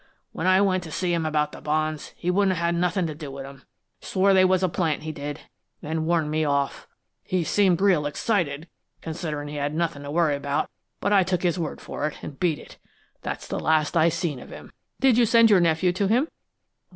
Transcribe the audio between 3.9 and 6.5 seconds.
Swore they was a plant, he did, an' warned me